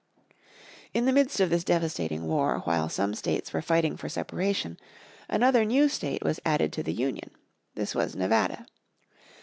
In 0.95 1.05
the 1.05 1.11
midst 1.11 1.39
of 1.39 1.51
this 1.51 1.63
devastating 1.63 2.25
war 2.25 2.61
while 2.63 2.89
some 2.89 3.13
states 3.13 3.53
were 3.53 3.61
fighting 3.61 3.95
for 3.97 4.09
separation, 4.09 4.79
another 5.29 5.63
new 5.63 5.87
state 5.87 6.23
was 6.23 6.39
added 6.43 6.73
to 6.73 6.81
the 6.81 6.91
Union. 6.91 7.29
This 7.75 7.93
was 7.93 8.15
Nevada. 8.15 8.65